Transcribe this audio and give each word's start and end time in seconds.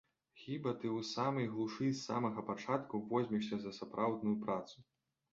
Хіба 0.43 0.71
ты 0.83 0.87
ў 0.91 1.05
самай 1.09 1.49
глушы 1.51 1.89
з 1.89 1.99
самага 2.05 2.43
пачатку 2.47 3.01
возьмешся 3.11 3.59
за 3.65 3.73
сапраўдную 3.81 4.33
працу. 4.47 4.83